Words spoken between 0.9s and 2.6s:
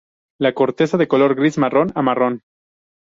de color gris-marrón a marrón.